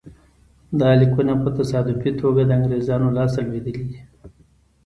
دا 0.79 0.89
لیکونه 1.01 1.33
په 1.43 1.49
تصادفي 1.59 2.11
توګه 2.21 2.41
د 2.45 2.51
انګرېزانو 2.57 3.07
لاسته 3.17 3.39
لوېدلي 3.47 3.83
دي. 3.89 3.99